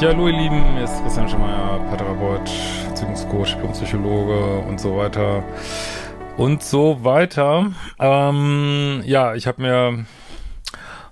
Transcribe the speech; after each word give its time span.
Ja, 0.00 0.10
hallo 0.10 0.28
ihr 0.28 0.34
Lieben, 0.34 0.62
hier 0.74 0.84
ist 0.84 1.02
Christian 1.02 1.28
Schemeier, 1.28 1.80
Paartherapeut, 1.88 2.48
Beziehungscoach, 2.88 3.56
Psychologe 3.72 4.60
und 4.60 4.78
so 4.78 4.96
weiter 4.96 5.42
und 6.36 6.62
so 6.62 7.02
weiter. 7.02 7.72
Ähm, 7.98 9.02
ja, 9.04 9.34
ich 9.34 9.48
habe 9.48 9.60
mir 9.60 10.06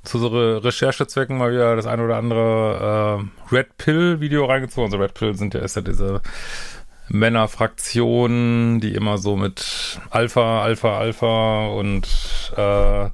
zu 0.05 0.21
so 0.21 0.29
Recherchezwecken 0.29 1.37
mal 1.37 1.51
wieder 1.51 1.75
das 1.75 1.87
ein 1.87 1.99
oder 1.99 2.17
andere 2.17 3.27
äh, 3.51 3.53
Red 3.53 3.77
Pill 3.77 4.21
Video 4.21 4.45
reingezogen. 4.45 4.85
Also 4.85 4.99
Red 4.99 5.15
Pill 5.15 5.35
sind 5.35 5.55
ja, 5.55 5.63
ist 5.63 5.75
ja 5.75 5.83
diese 5.83 6.23
Männerfraktionen, 7.09 8.79
die 8.79 8.95
immer 8.95 9.19
so 9.19 9.35
mit 9.35 9.99
Alpha, 10.11 10.63
Alpha, 10.63 10.97
Alpha 10.97 11.67
und 11.71 12.07
äh, 12.57 13.09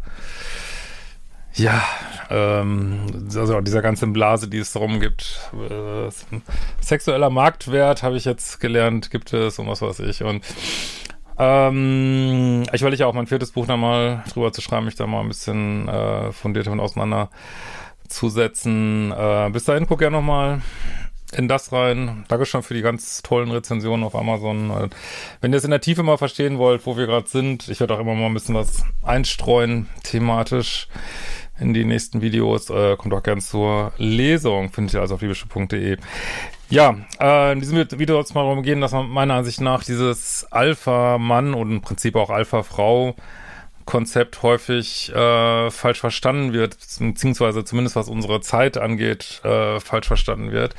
ja, 1.54 1.82
ähm, 2.30 3.06
also 3.36 3.60
dieser 3.60 3.82
ganzen 3.82 4.12
Blase, 4.12 4.48
die 4.48 4.58
es 4.58 4.72
darum 4.72 5.00
gibt. 5.00 5.50
Äh, 5.52 6.08
sexueller 6.80 7.30
Marktwert, 7.30 8.02
habe 8.02 8.16
ich 8.16 8.24
jetzt 8.24 8.60
gelernt, 8.60 9.10
gibt 9.10 9.32
es 9.32 9.58
und 9.58 9.68
was 9.68 9.82
weiß 9.82 10.00
ich. 10.00 10.22
Und 10.22 10.44
ähm, 11.38 12.64
ich 12.72 12.82
will 12.82 12.94
ja 12.94 13.06
auch 13.06 13.14
mein 13.14 13.26
viertes 13.26 13.52
Buch 13.52 13.66
nochmal 13.66 14.22
drüber 14.32 14.52
zu 14.52 14.62
schreiben, 14.62 14.86
mich 14.86 14.96
da 14.96 15.06
mal 15.06 15.20
ein 15.20 15.28
bisschen 15.28 15.88
äh, 15.88 16.32
fundierter 16.32 16.72
und 16.72 16.80
auseinanderzusetzen. 16.80 19.12
Äh, 19.12 19.50
bis 19.52 19.64
dahin, 19.64 19.86
guck 19.86 19.98
gerne 19.98 20.16
nochmal 20.16 20.62
in 21.32 21.48
das 21.48 21.72
rein. 21.72 22.24
Dankeschön 22.28 22.62
für 22.62 22.74
die 22.74 22.82
ganz 22.82 23.22
tollen 23.22 23.50
Rezensionen 23.50 24.04
auf 24.04 24.14
Amazon. 24.14 24.90
Wenn 25.40 25.52
ihr 25.52 25.56
es 25.56 25.64
in 25.64 25.70
der 25.70 25.80
Tiefe 25.80 26.02
mal 26.02 26.18
verstehen 26.18 26.58
wollt, 26.58 26.86
wo 26.86 26.96
wir 26.96 27.06
gerade 27.06 27.28
sind, 27.28 27.68
ich 27.68 27.80
werde 27.80 27.94
auch 27.94 28.00
immer 28.00 28.14
mal 28.14 28.26
ein 28.26 28.34
bisschen 28.34 28.54
was 28.54 28.84
einstreuen, 29.02 29.88
thematisch 30.02 30.88
in 31.58 31.74
die 31.74 31.84
nächsten 31.84 32.20
Videos. 32.22 32.70
Äh, 32.70 32.96
kommt 32.96 33.14
auch 33.14 33.22
gern 33.22 33.40
zur 33.40 33.92
Lesung, 33.98 34.70
findet 34.70 34.94
ihr 34.94 35.00
also 35.00 35.14
auf 35.14 35.22
liebische.de. 35.22 35.96
Ja, 36.70 36.96
äh, 37.20 37.52
in 37.52 37.60
diesem 37.60 37.76
Video 37.76 38.16
soll 38.16 38.24
es 38.24 38.34
mal 38.34 38.42
darum 38.42 38.62
gehen, 38.62 38.80
dass 38.80 38.92
man 38.92 39.08
meiner 39.08 39.34
Ansicht 39.34 39.60
nach 39.60 39.84
dieses 39.84 40.46
Alpha-Mann 40.50 41.54
und 41.54 41.70
im 41.70 41.80
Prinzip 41.82 42.16
auch 42.16 42.30
Alpha-Frau 42.30 43.14
Konzept 43.84 44.42
häufig 44.42 45.12
äh, 45.12 45.70
falsch 45.70 46.00
verstanden 46.00 46.52
wird, 46.52 46.76
beziehungsweise 46.98 47.64
zumindest 47.64 47.96
was 47.96 48.08
unsere 48.08 48.40
Zeit 48.40 48.78
angeht, 48.78 49.40
äh, 49.44 49.80
falsch 49.80 50.06
verstanden 50.06 50.52
wird. 50.52 50.74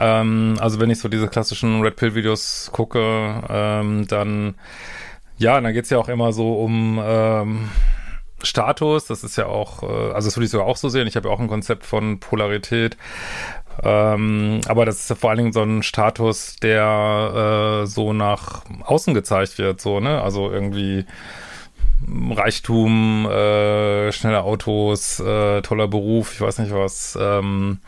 Ähm, 0.00 0.56
also 0.60 0.80
wenn 0.80 0.90
ich 0.90 0.98
so 0.98 1.08
diese 1.08 1.28
klassischen 1.28 1.82
Red 1.82 1.96
Pill 1.96 2.14
Videos 2.14 2.70
gucke, 2.72 3.42
ähm, 3.48 4.06
dann 4.08 4.54
ja, 5.38 5.60
dann 5.60 5.72
geht's 5.74 5.90
ja 5.90 5.98
auch 5.98 6.08
immer 6.08 6.32
so 6.32 6.54
um 6.54 7.00
ähm, 7.04 7.68
Status, 8.42 9.06
das 9.06 9.24
ist 9.24 9.36
ja 9.36 9.46
auch, 9.46 9.82
äh, 9.82 10.12
also 10.12 10.28
das 10.28 10.36
würde 10.36 10.44
ich 10.44 10.50
sogar 10.50 10.66
auch 10.66 10.76
so 10.76 10.88
sehen. 10.88 11.06
Ich 11.06 11.16
habe 11.16 11.28
ja 11.28 11.34
auch 11.34 11.40
ein 11.40 11.48
Konzept 11.48 11.84
von 11.84 12.20
Polarität. 12.20 12.96
Ähm, 13.82 14.60
aber 14.68 14.86
das 14.86 15.00
ist 15.00 15.10
ja 15.10 15.16
vor 15.16 15.30
allen 15.30 15.38
Dingen 15.38 15.52
so 15.52 15.62
ein 15.62 15.82
Status, 15.82 16.56
der 16.56 17.82
äh, 17.82 17.86
so 17.86 18.12
nach 18.12 18.62
außen 18.84 19.12
gezeigt 19.14 19.58
wird, 19.58 19.80
so, 19.80 20.00
ne? 20.00 20.22
Also 20.22 20.50
irgendwie 20.50 21.04
Reichtum, 22.08 23.26
äh, 23.26 24.12
schnelle 24.12 24.42
Autos, 24.42 25.20
äh, 25.20 25.62
toller 25.62 25.88
Beruf, 25.88 26.32
ich 26.34 26.40
weiß 26.40 26.58
nicht 26.58 26.72
was, 26.72 27.18
ähm, 27.20 27.80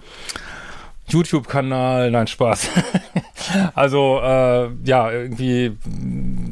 YouTube-Kanal, 1.08 2.10
nein, 2.10 2.26
Spaß. 2.26 2.68
also, 3.74 4.20
äh, 4.22 4.70
ja, 4.84 5.10
irgendwie, 5.10 5.76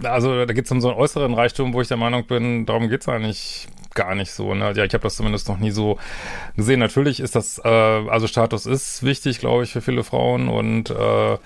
also 0.02 0.44
da 0.44 0.52
geht 0.52 0.66
es 0.66 0.72
um 0.72 0.80
so 0.80 0.91
einen 0.91 0.98
äußeren 0.98 1.34
Reichtum, 1.34 1.72
wo 1.72 1.80
ich 1.80 1.89
der 1.89 1.97
Meinung 1.97 2.27
bin, 2.27 2.66
darum 2.66 2.89
geht's 2.89 3.08
eigentlich 3.08 3.68
gar 3.95 4.14
nicht 4.14 4.30
so. 4.30 4.55
Ne? 4.55 4.73
Ja, 4.77 4.84
ich 4.84 4.95
habe 4.95 5.02
das 5.02 5.17
zumindest 5.17 5.48
noch 5.48 5.58
nie 5.58 5.73
so 5.73 5.98
gesehen. 6.55 6.79
Natürlich 6.79 7.18
ist 7.18 7.34
das, 7.34 7.58
äh, 7.64 7.68
also 7.68 8.29
Status 8.29 8.67
ist 8.67 9.02
wichtig, 9.02 9.40
glaube 9.40 9.64
ich, 9.64 9.73
für 9.73 9.80
viele 9.80 10.05
Frauen 10.05 10.48
und 10.48 10.90
äh, 10.90 11.39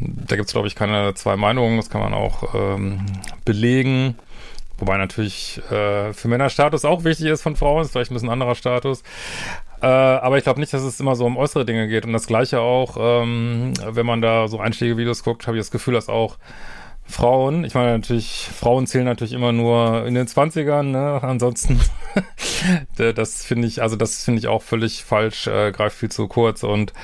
da 0.00 0.36
gibt 0.36 0.46
es, 0.46 0.52
glaube 0.52 0.68
ich, 0.68 0.74
keine 0.74 1.14
zwei 1.14 1.36
Meinungen. 1.36 1.76
Das 1.76 1.90
kann 1.90 2.00
man 2.00 2.14
auch 2.14 2.54
ähm, 2.54 3.04
belegen. 3.44 4.16
Wobei 4.78 4.96
natürlich 4.96 5.60
äh, 5.70 6.12
für 6.12 6.28
Männer 6.28 6.50
Status 6.50 6.84
auch 6.84 7.04
wichtig 7.04 7.26
ist 7.26 7.42
von 7.42 7.54
Frauen, 7.54 7.82
ist 7.82 7.92
vielleicht 7.92 8.10
ein 8.10 8.14
bisschen 8.14 8.30
anderer 8.30 8.54
Status. 8.54 9.04
Äh, 9.84 9.86
aber 9.86 10.38
ich 10.38 10.44
glaube 10.44 10.60
nicht, 10.60 10.72
dass 10.72 10.80
es 10.80 10.98
immer 10.98 11.14
so 11.14 11.26
um 11.26 11.36
äußere 11.36 11.66
Dinge 11.66 11.88
geht. 11.88 12.06
Und 12.06 12.14
das 12.14 12.26
Gleiche 12.26 12.60
auch, 12.60 12.96
ähm, 12.98 13.74
wenn 13.84 14.06
man 14.06 14.22
da 14.22 14.48
so 14.48 14.58
Einstiegevideos 14.58 15.22
guckt, 15.24 15.46
habe 15.46 15.58
ich 15.58 15.60
das 15.60 15.70
Gefühl, 15.70 15.92
dass 15.92 16.08
auch 16.08 16.38
Frauen, 17.06 17.64
ich 17.64 17.74
meine 17.74 17.92
natürlich, 17.92 18.48
Frauen 18.48 18.86
zählen 18.86 19.04
natürlich 19.04 19.34
immer 19.34 19.52
nur 19.52 20.06
in 20.06 20.14
den 20.14 20.26
Zwanzigern, 20.26 20.90
ne? 20.90 21.18
Ansonsten, 21.22 21.78
das 22.96 23.44
finde 23.44 23.68
ich, 23.68 23.82
also 23.82 23.96
das 23.96 24.24
finde 24.24 24.38
ich 24.38 24.48
auch 24.48 24.62
völlig 24.62 25.04
falsch, 25.04 25.48
äh, 25.48 25.70
greift 25.70 25.98
viel 25.98 26.10
zu 26.10 26.28
kurz 26.28 26.62
und 26.62 26.94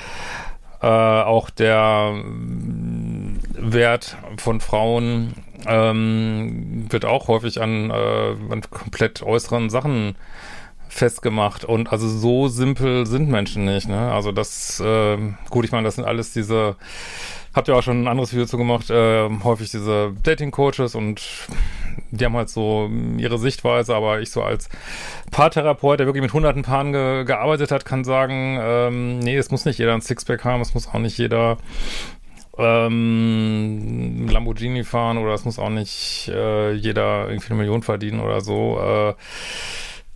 äh, 0.80 0.86
auch 0.86 1.50
der 1.50 2.12
mm, 2.12 3.40
Wert 3.58 4.16
von 4.38 4.62
Frauen 4.62 5.34
ähm, 5.66 6.86
wird 6.88 7.04
auch 7.04 7.28
häufig 7.28 7.60
an, 7.60 7.90
äh, 7.90 8.36
an 8.48 8.62
komplett 8.70 9.22
äußeren 9.22 9.69
Sachen 9.69 10.16
festgemacht 10.90 11.64
und 11.64 11.92
also 11.92 12.08
so 12.08 12.48
simpel 12.48 13.06
sind 13.06 13.28
Menschen 13.30 13.64
nicht, 13.64 13.88
ne? 13.88 14.12
Also 14.12 14.32
das, 14.32 14.80
äh, 14.80 15.16
gut, 15.48 15.64
ich 15.64 15.72
meine, 15.72 15.84
das 15.84 15.94
sind 15.94 16.04
alles 16.04 16.32
diese 16.32 16.76
Habt 17.52 17.66
ihr 17.66 17.74
auch 17.74 17.82
schon 17.82 18.04
ein 18.04 18.08
anderes 18.08 18.32
Video 18.32 18.46
zu 18.46 18.56
gemacht, 18.56 18.90
äh, 18.90 19.28
häufig 19.42 19.72
diese 19.72 20.12
Dating-Coaches 20.22 20.94
und 20.94 21.20
die 22.12 22.24
haben 22.24 22.36
halt 22.36 22.48
so 22.48 22.88
ihre 23.16 23.38
Sichtweise, 23.38 23.92
aber 23.96 24.20
ich 24.20 24.30
so 24.30 24.44
als 24.44 24.68
Paartherapeut, 25.32 25.98
der 25.98 26.06
wirklich 26.06 26.22
mit 26.22 26.32
hunderten 26.32 26.62
Paaren 26.62 26.92
ge 26.92 27.24
gearbeitet 27.24 27.72
hat, 27.72 27.84
kann 27.84 28.04
sagen, 28.04 28.56
ähm, 28.62 29.18
nee, 29.18 29.36
es 29.36 29.50
muss 29.50 29.64
nicht 29.64 29.80
jeder 29.80 29.94
ein 29.94 30.00
Sixpack 30.00 30.44
haben, 30.44 30.60
es 30.60 30.74
muss 30.74 30.86
auch 30.86 31.00
nicht 31.00 31.18
jeder 31.18 31.58
ähm, 32.56 34.28
Lamborghini 34.28 34.84
fahren 34.84 35.18
oder 35.18 35.34
es 35.34 35.44
muss 35.44 35.58
auch 35.58 35.70
nicht 35.70 36.30
äh, 36.32 36.72
jeder 36.74 37.28
irgendwie 37.28 37.48
eine 37.48 37.58
Million 37.58 37.82
verdienen 37.82 38.20
oder 38.20 38.42
so. 38.42 38.78
Äh, 38.78 39.14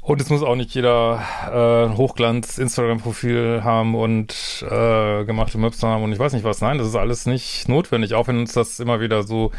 und 0.04 0.20
es 0.20 0.28
muss 0.28 0.42
auch 0.42 0.54
nicht 0.54 0.75
jeder 0.75 1.22
äh, 1.50 1.97
Hochglanz-Instagram-Profil 1.97 3.62
haben 3.65 3.94
und 3.94 4.62
äh, 4.62 5.25
gemachte 5.25 5.56
Maps 5.56 5.82
haben 5.82 6.04
und 6.04 6.12
ich 6.12 6.19
weiß 6.19 6.34
nicht 6.34 6.44
was. 6.44 6.60
Nein, 6.60 6.76
das 6.76 6.88
ist 6.88 6.94
alles 6.94 7.25
nicht 7.25 7.70
notwendig, 7.70 8.12
auch 8.12 8.28
wenn 8.28 8.38
uns 8.38 8.53
das 8.53 8.81
immer 8.81 9.00
wieder 9.00 9.22
so 9.22 9.50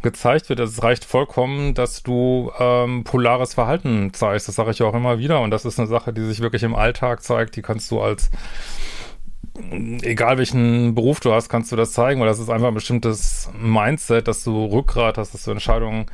gezeigt 0.00 0.48
wird. 0.48 0.60
Es 0.60 0.84
reicht 0.84 1.04
vollkommen, 1.04 1.74
dass 1.74 2.04
du 2.04 2.52
ähm, 2.60 3.02
polares 3.02 3.54
Verhalten 3.54 4.14
zeigst. 4.14 4.46
Das 4.46 4.54
sage 4.54 4.70
ich 4.70 4.82
auch 4.84 4.94
immer 4.94 5.18
wieder. 5.18 5.40
Und 5.40 5.50
das 5.50 5.64
ist 5.64 5.80
eine 5.80 5.88
Sache, 5.88 6.12
die 6.12 6.22
sich 6.22 6.40
wirklich 6.40 6.62
im 6.62 6.76
Alltag 6.76 7.24
zeigt. 7.24 7.56
Die 7.56 7.62
kannst 7.62 7.90
du 7.90 8.00
als 8.00 8.30
egal 10.02 10.38
welchen 10.38 10.94
Beruf 10.94 11.20
du 11.20 11.32
hast, 11.32 11.48
kannst 11.48 11.72
du 11.72 11.76
das 11.76 11.92
zeigen, 11.92 12.20
weil 12.20 12.28
das 12.28 12.38
ist 12.38 12.50
einfach 12.50 12.68
ein 12.68 12.74
bestimmtes 12.74 13.50
Mindset, 13.60 14.28
dass 14.28 14.44
du 14.44 14.66
Rückgrat 14.66 15.18
hast, 15.18 15.34
dass 15.34 15.44
du 15.44 15.50
Entscheidungen 15.50 16.06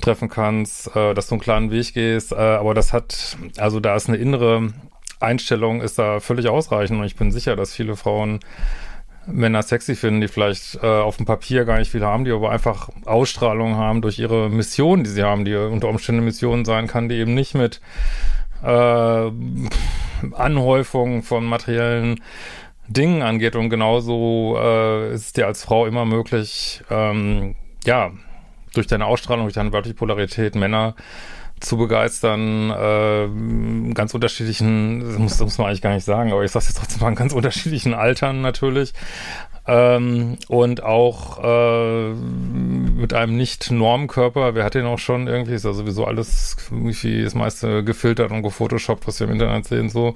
treffen 0.00 0.28
kannst, 0.28 0.94
äh, 0.96 1.14
dass 1.14 1.28
du 1.28 1.34
einen 1.34 1.40
klaren 1.40 1.70
Weg 1.70 1.94
gehst. 1.94 2.32
Äh, 2.32 2.36
aber 2.36 2.74
das 2.74 2.92
hat, 2.92 3.36
also 3.58 3.80
da 3.80 3.96
ist 3.96 4.08
eine 4.08 4.18
innere 4.18 4.72
Einstellung, 5.20 5.80
ist 5.80 5.98
da 5.98 6.20
völlig 6.20 6.48
ausreichend. 6.48 7.00
Und 7.00 7.06
ich 7.06 7.16
bin 7.16 7.32
sicher, 7.32 7.56
dass 7.56 7.74
viele 7.74 7.96
Frauen 7.96 8.40
Männer 9.26 9.62
sexy 9.62 9.96
finden, 9.96 10.20
die 10.20 10.28
vielleicht 10.28 10.76
äh, 10.82 10.86
auf 10.86 11.16
dem 11.16 11.26
Papier 11.26 11.64
gar 11.64 11.78
nicht 11.78 11.90
viel 11.90 12.04
haben, 12.04 12.24
die 12.24 12.30
aber 12.30 12.50
einfach 12.50 12.90
Ausstrahlung 13.04 13.74
haben 13.76 14.00
durch 14.00 14.20
ihre 14.20 14.48
Mission, 14.48 15.02
die 15.02 15.10
sie 15.10 15.24
haben, 15.24 15.44
die 15.44 15.56
unter 15.56 15.88
Umständen 15.88 16.24
Mission 16.24 16.64
sein 16.64 16.86
kann, 16.86 17.08
die 17.08 17.16
eben 17.16 17.34
nicht 17.34 17.54
mit 17.54 17.80
äh, 18.62 19.30
Anhäufung 20.32 21.22
von 21.22 21.44
materiellen 21.44 22.20
Dingen 22.88 23.22
angeht. 23.22 23.56
Und 23.56 23.70
genauso 23.70 24.56
äh, 24.58 25.14
ist 25.14 25.26
es 25.26 25.32
dir 25.32 25.46
als 25.46 25.64
Frau 25.64 25.86
immer 25.86 26.04
möglich, 26.04 26.82
ähm, 26.90 27.54
ja, 27.84 28.10
durch 28.74 28.86
deine 28.86 29.06
Ausstrahlung, 29.06 29.46
durch 29.46 29.54
deine 29.54 29.72
weibliche 29.72 29.94
Polarität 29.94 30.54
Männer 30.54 30.94
zu 31.60 31.78
begeistern, 31.78 32.70
äh, 32.70 33.94
ganz 33.94 34.12
unterschiedlichen, 34.12 35.00
das 35.00 35.18
muss, 35.18 35.32
das 35.32 35.40
muss 35.40 35.58
man 35.58 35.68
eigentlich 35.68 35.80
gar 35.80 35.94
nicht 35.94 36.04
sagen, 36.04 36.30
aber 36.30 36.44
ich 36.44 36.50
sage 36.50 36.66
jetzt 36.66 36.76
trotzdem 36.76 37.00
mal, 37.00 37.14
ganz 37.14 37.32
unterschiedlichen 37.32 37.94
Altern 37.94 38.42
natürlich. 38.42 38.92
Ähm, 39.68 40.36
und 40.48 40.82
auch 40.82 41.42
äh, 41.42 42.10
mit 42.12 43.14
einem 43.14 43.36
Nicht-Normkörper, 43.36 44.54
wer 44.54 44.64
hat 44.64 44.74
den 44.74 44.86
auch 44.86 44.98
schon 44.98 45.26
irgendwie, 45.26 45.54
ist 45.54 45.64
ja 45.64 45.72
sowieso 45.72 46.04
alles 46.04 46.56
irgendwie 46.70 47.24
das 47.24 47.34
meiste 47.34 47.82
gefiltert 47.82 48.30
und 48.30 48.42
gefotoshoppt, 48.42 49.06
was 49.08 49.18
wir 49.18 49.26
im 49.26 49.32
Internet 49.32 49.66
sehen, 49.66 49.88
so 49.88 50.14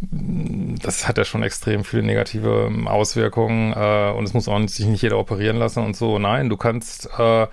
das 0.00 1.08
hat 1.08 1.18
ja 1.18 1.24
schon 1.24 1.42
extrem 1.42 1.84
viele 1.84 2.02
negative 2.02 2.66
ähm, 2.68 2.86
Auswirkungen 2.86 3.72
äh, 3.72 4.10
und 4.10 4.24
es 4.24 4.34
muss 4.34 4.48
auch 4.48 4.58
nicht, 4.58 4.74
sich 4.74 4.86
nicht 4.86 5.02
jeder 5.02 5.18
operieren 5.18 5.56
lassen 5.56 5.84
und 5.84 5.96
so. 5.96 6.18
Nein, 6.18 6.48
du 6.48 6.56
kannst 6.56 7.08
äh, 7.18 7.46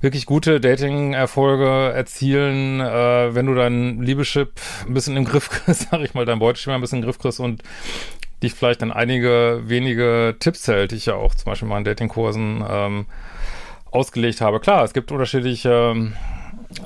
wirklich 0.00 0.24
gute 0.24 0.60
Dating-Erfolge 0.60 1.92
erzielen, 1.94 2.80
äh, 2.80 3.34
wenn 3.34 3.46
du 3.46 3.54
dein 3.54 4.02
Liebeschip 4.02 4.52
ein 4.86 4.94
bisschen 4.94 5.16
im 5.16 5.24
Griff 5.24 5.50
kriegst, 5.50 5.88
sag 5.90 6.00
ich 6.00 6.14
mal, 6.14 6.24
dein 6.24 6.38
Beuteschema 6.38 6.76
ein 6.76 6.80
bisschen 6.80 7.00
im 7.00 7.04
Griff 7.04 7.18
kriegst 7.18 7.40
und 7.40 7.62
dich 8.42 8.54
vielleicht 8.54 8.82
an 8.82 8.92
einige 8.92 9.62
wenige 9.64 10.36
Tipps 10.38 10.68
hält, 10.68 10.92
die 10.92 10.96
ich 10.96 11.06
ja 11.06 11.14
auch 11.14 11.34
zum 11.34 11.50
Beispiel 11.50 11.66
in 11.66 11.70
meinen 11.70 11.84
Dating-Kursen 11.84 12.64
ähm, 12.68 13.06
ausgelegt 13.90 14.40
habe. 14.40 14.60
Klar, 14.60 14.84
es 14.84 14.92
gibt 14.92 15.12
unterschiedliche 15.12 16.12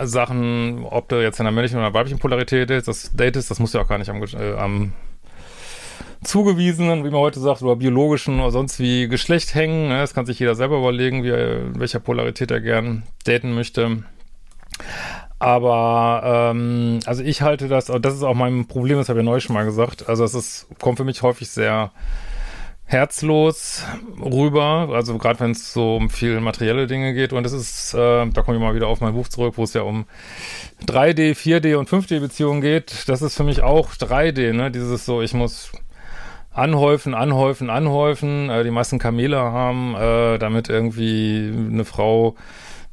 Sachen, 0.03 0.85
ob 0.85 1.09
du 1.09 1.23
jetzt 1.23 1.41
in 1.41 1.45
der 1.45 1.53
männlichen 1.53 1.79
oder 1.79 1.95
weiblichen 1.95 2.19
Polarität 2.19 2.71
ist, 2.71 2.89
das 2.89 3.11
datest, 3.15 3.51
das 3.51 3.59
musst 3.59 3.75
du 3.75 3.79
ja 3.79 3.85
auch 3.85 3.89
gar 3.89 3.99
nicht 3.99 4.11
am, 4.11 4.23
äh, 4.23 4.55
am 4.57 4.93
zugewiesenen, 6.23 7.05
wie 7.05 7.11
man 7.11 7.21
heute 7.21 7.41
sagt, 7.41 7.63
oder 7.63 7.77
biologischen 7.77 8.41
oder 8.41 8.51
sonst 8.51 8.79
wie 8.79 9.09
Geschlecht 9.09 9.55
hängen. 9.55 9.89
Ne? 9.89 9.99
Das 9.99 10.15
kann 10.15 10.27
sich 10.27 10.39
jeder 10.39 10.55
selber 10.55 10.79
überlegen, 10.79 11.25
wie 11.25 11.31
in 11.31 11.81
welcher 11.81 12.01
Polarität 12.01 12.51
er 12.51 12.61
gern 12.61 13.05
daten 13.25 13.55
möchte. 13.55 14.05
Aber 15.39 16.51
ähm, 16.53 17.01
also 17.07 17.23
ich 17.23 17.41
halte 17.41 17.69
das, 17.69 17.89
und 17.89 18.05
das 18.05 18.15
ist 18.15 18.23
auch 18.23 18.35
mein 18.35 18.67
Problem, 18.67 18.99
das 18.99 19.09
habe 19.09 19.21
ich 19.21 19.25
neulich 19.25 19.45
schon 19.45 19.55
mal 19.55 19.65
gesagt. 19.65 20.09
Also 20.09 20.25
es 20.25 20.67
kommt 20.79 20.99
für 20.99 21.05
mich 21.05 21.23
häufig 21.23 21.49
sehr 21.49 21.91
herzlos 22.91 23.85
rüber, 24.21 24.89
also 24.93 25.17
gerade 25.17 25.39
wenn 25.39 25.53
es 25.53 25.73
so 25.73 25.97
um 25.97 26.11
viel 26.11 26.41
materielle 26.41 26.89
Dinge 26.89 27.15
geht. 27.15 27.33
Und 27.33 27.47
es 27.47 27.53
ist, 27.53 27.95
äh, 27.95 28.27
da 28.27 28.43
komme 28.43 28.57
ich 28.57 28.63
mal 28.63 28.75
wieder 28.75 28.89
auf 28.89 29.01
mein 29.01 29.15
Buch 29.15 29.29
zurück, 29.29 29.55
wo 29.57 29.63
es 29.63 29.75
ja 29.75 29.83
um 29.83 30.07
3D, 30.87 31.37
4D 31.37 31.77
und 31.77 31.89
5D-Beziehungen 31.89 32.61
geht. 32.61 33.09
Das 33.09 33.23
ist 33.23 33.37
für 33.37 33.45
mich 33.45 33.63
auch 33.63 33.95
3D, 33.95 34.53
ne? 34.53 34.73
Dieses 34.73 35.07
so, 35.07 35.23
ich 35.23 35.35
muss 35.35 35.71
anhäufen, 36.53 37.15
anhäufen, 37.15 37.71
anhäufen, 37.71 38.51
äh, 38.51 38.65
die 38.65 38.73
meisten 38.73 38.99
Kamele 38.99 39.39
haben, 39.39 39.95
äh, 39.95 40.39
damit 40.39 40.69
irgendwie 40.69 41.49
eine 41.55 41.85
Frau 41.85 42.35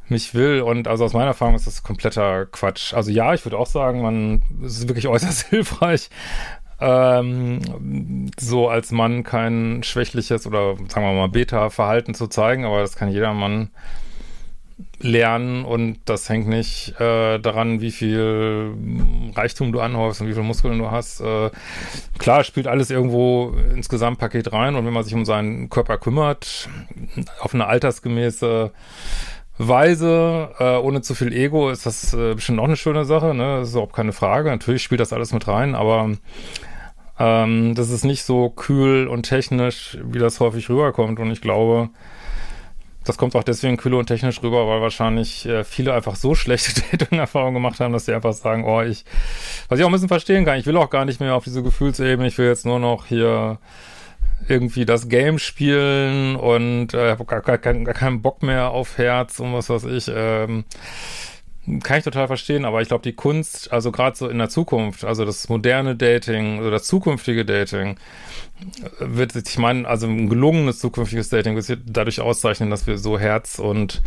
mich 0.10 0.36
will. 0.36 0.62
Und 0.62 0.88
also 0.88 1.06
aus 1.06 1.14
meiner 1.14 1.28
Erfahrung 1.28 1.56
ist 1.56 1.66
das 1.66 1.82
kompletter 1.82 2.46
Quatsch. 2.46 2.94
Also 2.94 3.10
ja, 3.10 3.34
ich 3.34 3.44
würde 3.46 3.58
auch 3.58 3.66
sagen, 3.66 4.04
man 4.04 4.44
ist 4.64 4.88
wirklich 4.88 5.08
äußerst 5.08 5.48
hilfreich, 5.50 6.12
ähm, 6.80 8.30
so 8.40 8.70
als 8.70 8.92
Mann 8.92 9.24
kein 9.24 9.82
schwächliches 9.84 10.46
oder 10.46 10.76
sagen 10.88 11.06
wir 11.06 11.14
mal 11.14 11.30
Beta-Verhalten 11.30 12.14
zu 12.14 12.28
zeigen, 12.28 12.66
aber 12.66 12.82
das 12.82 12.96
kann 12.96 13.10
jeder 13.10 13.34
Mann 13.34 13.70
lernen 15.00 15.66
und 15.66 16.00
das 16.06 16.30
hängt 16.30 16.48
nicht 16.48 17.00
äh, 17.00 17.40
daran, 17.40 17.82
wie 17.82 17.92
viel 17.92 18.76
Reichtum 19.36 19.72
du 19.72 19.80
anhäufst 19.80 20.22
und 20.22 20.28
wie 20.28 20.34
viel 20.34 20.44
Muskeln 20.44 20.78
du 20.78 20.92
hast. 20.92 21.20
Äh, 21.20 21.50
klar, 22.18 22.44
spielt 22.44 22.68
alles 22.68 22.92
irgendwo 22.92 23.56
ins 23.74 23.90
Gesamtpaket 23.90 24.54
rein 24.54 24.76
und 24.76 24.86
wenn 24.86 24.94
man 24.94 25.04
sich 25.04 25.14
um 25.14 25.26
seinen 25.26 25.70
Körper 25.70 25.98
kümmert, 25.98 26.70
auf 27.40 27.54
eine 27.54 27.68
altersgemäße 27.68 28.72
Weise, 29.58 30.50
äh, 30.60 30.78
ohne 30.78 31.02
zu 31.02 31.16
viel 31.16 31.34
Ego, 31.34 31.70
ist 31.70 31.86
das 31.86 32.14
äh, 32.14 32.36
bestimmt 32.36 32.60
auch 32.60 32.66
eine 32.66 32.78
schöne 32.78 33.06
Sache, 33.06 33.34
ne? 33.34 33.60
Das 33.60 33.70
ist 33.70 33.74
überhaupt 33.74 33.96
keine 33.96 34.14
Frage. 34.14 34.50
Natürlich 34.50 34.84
spielt 34.84 35.02
das 35.02 35.14
alles 35.14 35.34
mit 35.34 35.48
rein, 35.48 35.74
aber 35.74 36.12
ähm, 37.20 37.74
das 37.74 37.90
ist 37.90 38.06
nicht 38.06 38.24
so 38.24 38.50
kühl 38.50 39.08
und 39.08 39.24
technisch, 39.24 39.98
wie 40.04 40.20
das 40.20 40.40
häufig 40.40 40.70
rüberkommt. 40.70 41.20
Und 41.20 41.32
ich 41.32 41.42
glaube, 41.42 41.90
das 43.04 43.18
kommt 43.18 43.36
auch 43.36 43.44
deswegen 43.44 43.78
kühl 43.78 43.94
und 43.94 44.08
technisch 44.08 44.44
rüber, 44.44 44.68
weil 44.68 44.82
wahrscheinlich 44.82 45.46
äh, 45.48 45.64
viele 45.64 45.94
einfach 45.94 46.16
so 46.16 46.36
schlechte 46.36 46.82
Dating-Erfahrungen 46.92 47.56
gemacht 47.56 47.80
haben, 47.80 47.94
dass 47.94 48.06
sie 48.06 48.14
einfach 48.14 48.34
sagen, 48.34 48.64
oh, 48.66 48.82
ich, 48.82 49.06
was 49.70 49.80
ich 49.80 49.86
auch 49.86 49.90
ein 49.90 49.94
bisschen 49.94 50.08
verstehen 50.08 50.46
kann, 50.46 50.60
ich 50.60 50.66
will 50.66 50.78
auch 50.78 50.90
gar 50.90 51.06
nicht 51.06 51.20
mehr 51.20 51.34
auf 51.34 51.46
diese 51.46 51.64
Gefühlsebene, 51.64 52.28
ich 52.28 52.38
will 52.38 52.48
jetzt 52.48 52.66
nur 52.66 52.80
noch 52.80 53.06
hier 53.06 53.58
irgendwie 54.48 54.86
das 54.86 55.10
Game 55.10 55.40
spielen 55.40 56.36
und 56.36 56.94
äh, 56.94 57.12
habe 57.12 57.26
gar, 57.26 57.42
gar, 57.42 57.58
gar 57.58 57.94
keinen 57.94 58.22
Bock 58.22 58.44
mehr 58.44 58.70
auf 58.70 58.98
Herz 58.98 59.40
und 59.40 59.54
was 59.54 59.70
weiß 59.70 59.86
ich. 59.86 60.12
Ähm, 60.14 60.66
kann 61.84 61.98
ich 61.98 62.06
total 62.06 62.28
verstehen, 62.28 62.64
aber 62.64 62.82
ich 62.82 62.88
glaube, 62.88 63.04
die 63.04 63.14
Kunst, 63.14 63.74
also 63.74 63.92
gerade 63.92 64.16
so 64.16 64.30
in 64.30 64.38
der 64.38 64.48
Zukunft, 64.48 65.04
also 65.04 65.26
das 65.26 65.50
moderne 65.50 65.98
Dating 65.98 66.60
oder 66.60 66.72
das 66.72 66.86
zukünftige 66.86 67.44
Dating, 67.44 67.98
wird, 69.00 69.36
ich 69.36 69.58
meine, 69.58 69.86
also 69.86 70.08
ein 70.08 70.30
gelungenes 70.30 70.80
zukünftiges 70.80 71.28
Dating 71.28 71.56
wird 71.56 71.66
sich 71.66 71.78
dadurch 71.86 72.22
auszeichnen, 72.22 72.70
dass 72.70 72.88
wir 72.88 72.98
so 72.98 73.20
Herz 73.20 73.60
und 73.60 74.02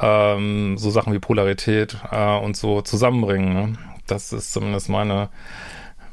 ähm, 0.00 0.78
so 0.78 0.90
Sachen 0.90 1.12
wie 1.12 1.18
Polarität 1.18 1.96
äh, 2.12 2.38
und 2.38 2.56
so 2.56 2.82
zusammenbringen. 2.82 3.52
Ne? 3.52 3.78
Das 4.06 4.32
ist 4.32 4.52
zumindest 4.52 4.88
meine 4.88 5.28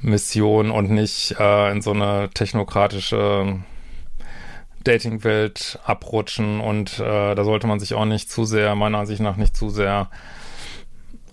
Mission 0.04 0.70
und 0.70 0.92
nicht 0.92 1.36
äh, 1.40 1.72
in 1.72 1.82
so 1.82 1.92
eine 1.92 2.30
technokratische 2.34 3.60
Dating-Welt 4.84 5.80
abrutschen 5.86 6.60
und 6.60 7.00
äh, 7.00 7.36
da 7.36 7.44
sollte 7.44 7.68
man 7.68 7.80
sich 7.80 7.94
auch 7.94 8.06
nicht 8.06 8.30
zu 8.30 8.46
sehr, 8.46 8.76
meiner 8.76 9.00
Ansicht 9.00 9.22
nach 9.22 9.38
nicht 9.38 9.56
zu 9.56 9.70
sehr 9.70 10.10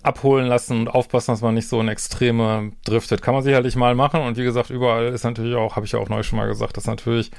abholen 0.03 0.47
lassen 0.47 0.79
und 0.79 0.87
aufpassen, 0.87 1.31
dass 1.31 1.41
man 1.41 1.53
nicht 1.53 1.67
so 1.67 1.79
in 1.79 1.87
Extreme 1.87 2.71
driftet. 2.85 3.21
Kann 3.21 3.33
man 3.33 3.43
sicherlich 3.43 3.75
mal 3.75 3.93
machen 3.93 4.21
und 4.21 4.37
wie 4.37 4.43
gesagt, 4.43 4.69
überall 4.69 5.07
ist 5.07 5.23
natürlich 5.23 5.55
auch, 5.55 5.75
habe 5.75 5.85
ich 5.85 5.91
ja 5.91 5.99
auch 5.99 6.09
neu 6.09 6.23
schon 6.23 6.37
mal 6.37 6.47
gesagt, 6.47 6.77
dass 6.77 6.87
natürlich, 6.87 7.31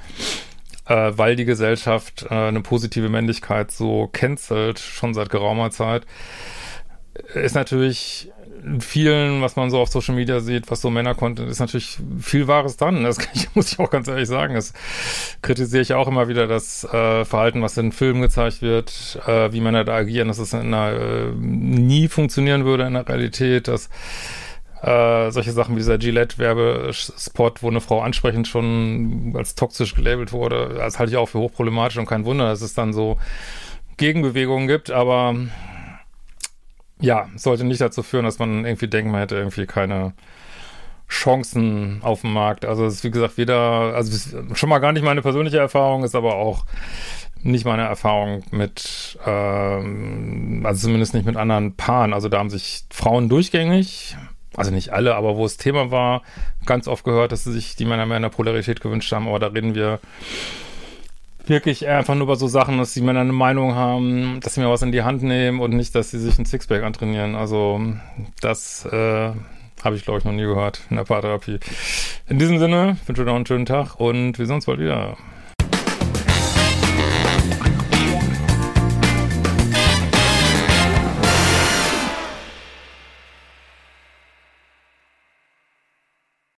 äh, 0.87 1.13
weil 1.17 1.35
die 1.35 1.47
Gesellschaft 1.47 2.27
äh, 2.31 2.35
eine 2.35 2.61
positive 2.61 3.09
Männlichkeit 3.09 3.71
so 3.71 4.09
cancelt, 4.13 4.79
schon 4.79 5.15
seit 5.15 5.31
geraumer 5.31 5.71
Zeit, 5.71 6.07
ist 7.35 7.55
natürlich 7.55 8.31
in 8.65 8.81
vielen, 8.81 9.43
was 9.43 9.57
man 9.57 9.71
so 9.71 9.81
auf 9.81 9.89
Social 9.89 10.15
Media 10.15 10.41
sieht, 10.41 10.71
was 10.71 10.81
so 10.81 10.91
Männer-Content 10.91 11.49
ist, 11.49 11.59
natürlich 11.59 11.99
viel 12.21 12.47
Wahres 12.47 12.77
dran. 12.77 13.03
Das 13.03 13.19
ich, 13.35 13.49
muss 13.55 13.73
ich 13.73 13.79
auch 13.79 13.91
ganz 13.91 14.09
ehrlich 14.09 14.29
sagen. 14.29 14.55
Das 14.55 14.73
kritisiere 15.43 15.83
ich 15.83 15.95
auch 15.95 16.09
immer 16.09 16.29
wieder, 16.29 16.47
das 16.47 16.85
äh, 16.85 17.25
Verhalten, 17.25 17.63
was 17.63 17.77
in 17.77 17.93
Filmen 17.93 18.23
gezeigt 18.23 18.63
wird, 18.63 19.21
äh, 19.27 19.53
wie 19.53 19.61
Männer 19.61 19.85
da 19.85 19.95
agieren, 19.95 20.29
dass 20.29 20.39
es 20.39 20.53
in 20.53 20.75
einer, 20.75 20.93
äh, 20.93 21.33
nie 21.37 22.09
funktionieren 22.09 22.65
würde 22.65 22.85
in 22.85 22.95
der 22.95 23.09
Realität, 23.09 23.69
dass 23.69 23.89
äh, 24.83 25.31
solche 25.31 25.53
Sachen 25.53 25.75
wie 25.75 25.81
dieser 25.81 25.99
Gillette-Werbespot, 25.99 27.63
wo 27.63 27.69
eine 27.69 27.81
Frau 27.81 28.01
ansprechend 28.01 28.49
schon 28.49 29.33
als 29.37 29.55
toxisch 29.55 29.95
gelabelt 29.95 30.33
wurde, 30.33 30.75
das 30.77 30.99
halte 30.99 31.13
ich 31.13 31.17
auch 31.17 31.29
für 31.29 31.39
hochproblematisch 31.39 31.99
und 31.99 32.07
kein 32.07 32.25
Wunder, 32.25 32.47
dass 32.47 32.63
es 32.63 32.75
dann 32.75 32.93
so 32.93 33.19
Gegenbewegungen 33.97 34.67
gibt, 34.67 34.91
aber 34.91 35.37
ja, 37.03 37.29
sollte 37.37 37.65
nicht 37.65 37.81
dazu 37.81 38.03
führen, 38.03 38.25
dass 38.25 38.39
man 38.39 38.65
irgendwie 38.65 38.89
denkt, 38.89 39.11
man 39.11 39.21
hätte 39.21 39.37
irgendwie 39.37 39.67
keine 39.67 40.15
Chancen 41.09 42.01
auf 42.03 42.23
dem 42.23 42.33
Markt. 42.33 42.65
Also 42.65 42.87
es 42.87 42.95
ist 42.95 43.05
wie 43.05 43.11
gesagt 43.11 43.37
weder, 43.37 43.95
also 43.95 44.39
schon 44.55 44.69
mal 44.69 44.79
gar 44.79 44.93
nicht 44.93 45.05
meine 45.05 45.21
persönliche 45.21 45.59
Erfahrung, 45.59 46.05
ist 46.05 46.15
aber 46.15 46.37
auch 46.37 46.65
nicht 47.43 47.65
meine 47.65 47.83
Erfahrung 47.83 48.45
mit, 48.53 49.19
ähm, 49.27 50.63
also 50.65 50.87
zumindest 50.87 51.13
nicht 51.13 51.27
mit 51.27 51.37
anderen 51.37 51.77
Paaren. 51.77 52.15
Also 52.15 52.29
da 52.29 52.39
haben 52.39 52.51
sich 52.51 52.85
Frauen 52.91 53.29
durchgängig, 53.29 54.17
also 54.57 54.71
nicht 54.71 54.91
alle, 54.91 55.17
aber 55.17 55.37
wo 55.37 55.45
es 55.45 55.57
Thema 55.57 55.91
war, 55.91 56.23
ganz 56.67 56.87
oft 56.87 57.05
gehört, 57.05 57.33
dass 57.33 57.45
sie 57.45 57.53
sich 57.53 57.75
die 57.75 57.85
Männer 57.85 58.07
mehr 58.07 58.17
in 58.17 58.23
der 58.23 58.31
Polarität 58.31 58.81
gewünscht 58.81 59.13
haben, 59.13 59.27
aber 59.29 59.41
da 59.41 59.49
reden 59.49 59.75
wir 59.75 59.99
wirklich 61.47 61.87
einfach 61.89 62.15
nur 62.15 62.25
über 62.25 62.37
so 62.37 62.47
Sachen, 62.47 62.79
dass 62.79 62.95
die 62.95 63.01
Männer 63.01 63.21
eine 63.21 63.33
Meinung 63.33 63.75
haben, 63.75 64.41
dass 64.41 64.55
sie 64.55 64.61
mir 64.61 64.71
was 64.71 64.83
in 64.83 64.93
die 64.93 65.03
Hand 65.03 65.23
nehmen 65.23 65.61
und 65.61 65.73
nicht, 65.73 65.95
dass 65.95 66.11
sie 66.11 66.19
sich 66.19 66.39
ein 66.39 66.47
Sixpack 66.47 66.83
antrainieren. 66.83 67.35
Also 67.35 67.81
das 68.41 68.85
äh, 68.87 69.33
habe 69.83 69.97
ich, 69.97 70.05
glaube 70.05 70.19
ich, 70.19 70.25
noch 70.25 70.33
nie 70.33 70.43
gehört 70.43 70.83
in 70.91 70.97
der 70.97 71.05
Paartherapie. 71.05 71.59
In 72.29 72.39
diesem 72.39 72.59
Sinne, 72.59 72.97
wünsche 73.07 73.23
dir 73.23 73.31
noch 73.31 73.37
einen 73.37 73.47
schönen 73.47 73.67
Tag 73.67 73.97
und 73.99 74.39
wir 74.39 74.47
sehen 74.47 74.57
uns 74.57 74.67
bald 74.67 74.81
wieder. 74.81 75.17